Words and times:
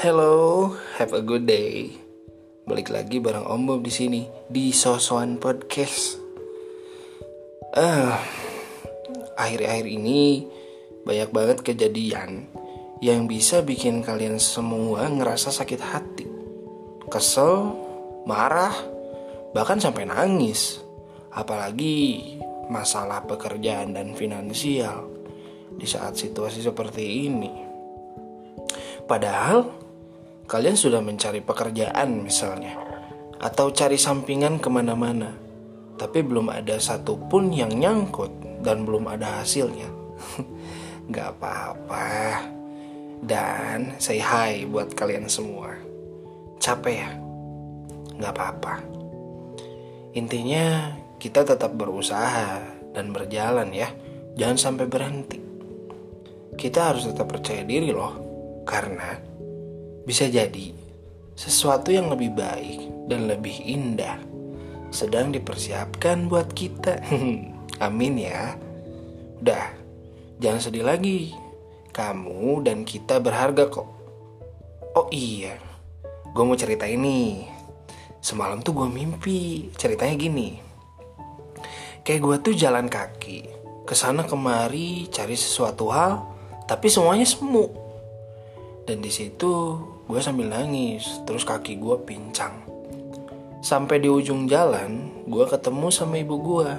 Hello, 0.00 0.72
have 0.96 1.12
a 1.12 1.20
good 1.20 1.44
day. 1.44 1.92
Balik 2.64 2.88
lagi 2.88 3.20
bareng 3.20 3.44
Om 3.44 3.68
Bob 3.68 3.80
di 3.84 3.92
sini 3.92 4.24
di 4.48 4.72
Sosokan 4.72 5.36
Podcast. 5.36 6.16
Ah, 7.76 8.16
akhir-akhir 9.36 9.84
ini 9.84 10.48
banyak 11.04 11.28
banget 11.36 11.58
kejadian 11.60 12.48
yang 13.04 13.28
bisa 13.28 13.60
bikin 13.60 14.00
kalian 14.00 14.40
semua 14.40 15.04
ngerasa 15.04 15.52
sakit 15.52 15.80
hati, 15.84 16.24
kesel, 17.12 17.76
marah, 18.24 18.72
bahkan 19.52 19.84
sampai 19.84 20.08
nangis. 20.08 20.80
Apalagi 21.28 22.40
masalah 22.72 23.28
pekerjaan 23.28 23.92
dan 23.92 24.16
finansial 24.16 25.12
di 25.76 25.84
saat 25.84 26.16
situasi 26.16 26.64
seperti 26.64 27.04
ini. 27.28 27.52
Padahal 29.04 29.89
kalian 30.50 30.74
sudah 30.74 30.98
mencari 30.98 31.38
pekerjaan 31.38 32.26
misalnya, 32.26 32.74
atau 33.38 33.70
cari 33.70 33.94
sampingan 33.94 34.58
ke 34.58 34.66
mana-mana, 34.66 35.30
tapi 35.94 36.26
belum 36.26 36.50
ada 36.50 36.74
satupun 36.82 37.54
yang 37.54 37.70
nyangkut 37.70 38.34
dan 38.66 38.82
belum 38.82 39.06
ada 39.06 39.38
hasilnya. 39.38 39.86
Gak 41.14 41.38
apa-apa. 41.38 42.42
Dan 43.22 43.94
say 44.02 44.18
hi 44.18 44.66
buat 44.66 44.90
kalian 44.98 45.30
semua. 45.30 45.70
Capek 46.58 46.96
ya? 46.98 47.10
Gak 48.18 48.32
apa-apa. 48.34 48.74
Intinya 50.18 50.98
kita 51.22 51.46
tetap 51.46 51.78
berusaha 51.78 52.58
dan 52.90 53.14
berjalan 53.14 53.70
ya. 53.70 53.86
Jangan 54.34 54.58
sampai 54.58 54.86
berhenti. 54.90 55.38
Kita 56.58 56.90
harus 56.90 57.06
tetap 57.06 57.30
percaya 57.30 57.62
diri 57.62 57.94
loh. 57.94 58.18
Karena 58.64 59.29
bisa 60.04 60.28
jadi 60.28 60.72
sesuatu 61.36 61.88
yang 61.88 62.12
lebih 62.12 62.36
baik 62.36 63.08
dan 63.08 63.24
lebih 63.30 63.56
indah 63.64 64.30
sedang 64.90 65.30
dipersiapkan 65.30 66.26
buat 66.26 66.50
kita. 66.52 67.00
Amin 67.86 68.20
ya. 68.20 68.58
Udah, 69.40 69.72
jangan 70.42 70.60
sedih 70.60 70.84
lagi. 70.84 71.32
Kamu 71.90 72.62
dan 72.66 72.84
kita 72.84 73.18
berharga 73.18 73.66
kok. 73.70 73.88
Oh 74.94 75.06
iya, 75.14 75.54
gue 76.34 76.44
mau 76.44 76.58
cerita 76.58 76.84
ini. 76.86 77.46
Semalam 78.20 78.60
tuh 78.60 78.84
gue 78.84 78.88
mimpi. 78.90 79.72
Ceritanya 79.74 80.14
gini. 80.18 80.60
Kayak 82.04 82.20
gue 82.20 82.36
tuh 82.50 82.54
jalan 82.58 82.86
kaki. 82.90 83.48
Ke 83.88 83.94
sana 83.96 84.28
kemari 84.28 85.08
cari 85.08 85.34
sesuatu 85.34 85.88
hal. 85.88 86.20
Tapi 86.68 86.86
semuanya 86.92 87.24
semu. 87.24 87.79
Dan 88.88 89.04
di 89.04 89.12
situ 89.12 89.76
gue 90.08 90.20
sambil 90.20 90.50
nangis 90.50 91.06
terus 91.28 91.46
kaki 91.46 91.78
gue 91.78 91.96
pincang. 92.04 92.66
Sampai 93.60 94.00
di 94.00 94.08
ujung 94.08 94.48
jalan 94.48 95.24
gue 95.28 95.44
ketemu 95.44 95.88
sama 95.92 96.20
ibu 96.20 96.36
gue. 96.40 96.70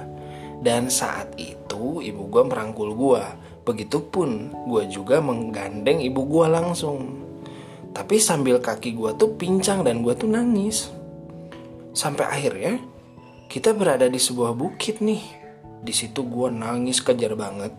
Dan 0.62 0.90
saat 0.90 1.34
itu 1.38 2.02
ibu 2.02 2.26
gue 2.30 2.42
merangkul 2.46 2.94
gue. 2.94 3.22
Begitupun 3.62 4.50
gue 4.66 4.82
juga 4.90 5.22
menggandeng 5.22 6.02
ibu 6.02 6.26
gue 6.26 6.46
langsung. 6.50 7.22
Tapi 7.92 8.16
sambil 8.18 8.58
kaki 8.58 8.96
gue 8.96 9.14
tuh 9.14 9.36
pincang 9.38 9.84
dan 9.86 10.02
gue 10.02 10.14
tuh 10.16 10.30
nangis. 10.30 10.90
Sampai 11.92 12.24
akhirnya 12.24 12.80
kita 13.52 13.76
berada 13.76 14.08
di 14.08 14.16
sebuah 14.16 14.56
bukit 14.56 15.04
nih. 15.04 15.20
Di 15.82 15.92
situ 15.92 16.24
gue 16.24 16.48
nangis 16.48 17.04
kejar 17.04 17.36
banget 17.36 17.74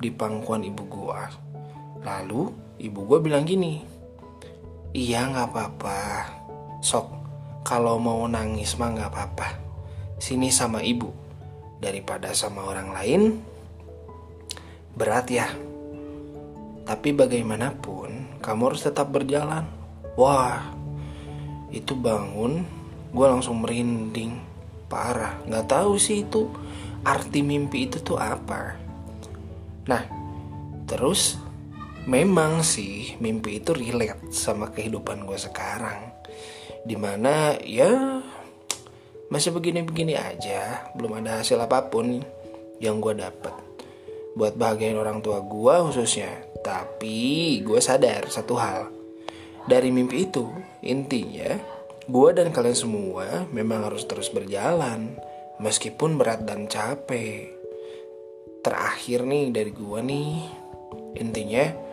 di 0.00 0.08
pangkuan 0.10 0.64
ibu 0.64 0.82
gue. 0.88 1.20
Lalu 2.02 2.42
ibu 2.82 3.06
gue 3.06 3.18
bilang 3.22 3.46
gini 3.46 3.92
Iya 4.92 5.24
nggak 5.24 5.56
apa-apa. 5.56 6.00
Sok, 6.84 7.08
kalau 7.64 7.96
mau 7.96 8.28
nangis 8.28 8.76
mah 8.76 8.92
nggak 8.92 9.08
apa-apa. 9.08 9.48
Sini 10.20 10.52
sama 10.52 10.84
ibu. 10.84 11.08
Daripada 11.80 12.36
sama 12.36 12.68
orang 12.68 12.92
lain, 12.92 13.22
berat 14.92 15.32
ya. 15.32 15.48
Tapi 16.84 17.08
bagaimanapun, 17.16 18.36
kamu 18.44 18.62
harus 18.68 18.84
tetap 18.84 19.08
berjalan. 19.08 19.64
Wah, 20.12 20.60
itu 21.72 21.96
bangun, 21.96 22.60
gue 23.16 23.26
langsung 23.26 23.64
merinding. 23.64 24.44
Parah, 24.92 25.40
nggak 25.48 25.72
tahu 25.72 25.96
sih 25.96 26.20
itu 26.20 26.52
arti 27.00 27.40
mimpi 27.40 27.88
itu 27.88 27.96
tuh 28.04 28.20
apa. 28.20 28.76
Nah, 29.88 30.04
terus 30.84 31.40
memang 32.06 32.66
sih 32.66 33.14
mimpi 33.22 33.62
itu 33.62 33.70
relate 33.70 34.34
sama 34.34 34.70
kehidupan 34.74 35.22
gue 35.22 35.38
sekarang. 35.38 36.10
Di 36.82 36.98
mana 36.98 37.54
ya 37.62 38.22
masih 39.30 39.54
begini-begini 39.54 40.18
aja. 40.18 40.90
Belum 40.98 41.22
ada 41.22 41.42
hasil 41.42 41.58
apa 41.62 41.86
pun 41.86 42.22
yang 42.82 42.98
gue 42.98 43.14
dapat 43.14 43.54
buat 44.34 44.56
bahagiain 44.56 44.98
orang 44.98 45.22
tua 45.22 45.44
gue 45.44 45.74
khususnya. 45.90 46.30
Tapi 46.62 47.58
gue 47.62 47.78
sadar 47.78 48.26
satu 48.26 48.54
hal. 48.58 48.90
Dari 49.62 49.94
mimpi 49.94 50.26
itu 50.26 50.50
intinya 50.82 51.54
gue 52.02 52.28
dan 52.34 52.50
kalian 52.50 52.74
semua 52.74 53.46
memang 53.54 53.86
harus 53.86 54.02
terus 54.10 54.26
berjalan. 54.30 55.14
Meskipun 55.62 56.18
berat 56.18 56.42
dan 56.42 56.66
capek. 56.66 57.54
Terakhir 58.66 59.22
nih 59.26 59.54
dari 59.54 59.70
gue 59.70 60.00
nih 60.02 60.30
intinya 61.18 61.91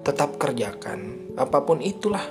tetap 0.00 0.40
kerjakan 0.40 1.32
apa 1.36 1.60
pun 1.64 1.84
itulah. 1.84 2.24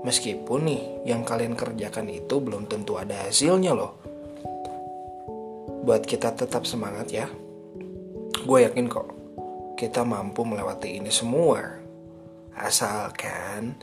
Meskipun 0.00 0.64
nih 0.64 0.82
yang 1.04 1.28
kalian 1.28 1.52
kerjakan 1.52 2.08
itu 2.08 2.40
belum 2.40 2.64
tentu 2.64 2.96
ada 2.96 3.28
hasilnya 3.28 3.76
loh. 3.76 4.00
Buat 5.84 6.08
kita 6.08 6.32
tetap 6.32 6.64
semangat 6.64 7.12
ya. 7.12 7.28
Gue 8.40 8.64
yakin 8.64 8.88
kok 8.88 9.08
kita 9.76 10.04
mampu 10.04 10.44
melewati 10.44 10.96
ini 10.96 11.12
semua. 11.12 11.60
Asalkan 12.56 13.76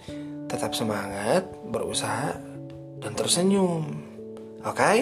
tetap 0.50 0.73
semangat 0.73 1.45
berusaha 1.69 2.38
dan 3.01 3.13
tersenyum. 3.13 3.85
Oke? 4.66 4.73
Okay? 4.73 4.97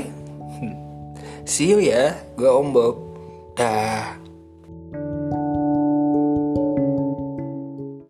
see 1.52 1.72
you 1.72 1.80
ya 1.80 2.16
gue 2.36 2.48
om 2.52 2.76
Bob. 2.76 2.96
Dah 3.56 4.25